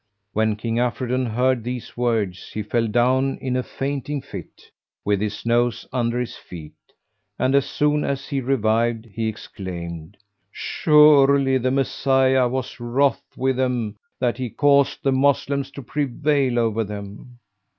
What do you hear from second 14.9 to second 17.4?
the Moslems to prevail over them!"